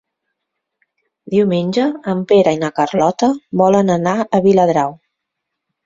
[1.33, 3.31] Diumenge en Pere i na Carlota
[3.65, 5.01] volen anar a Viladrau.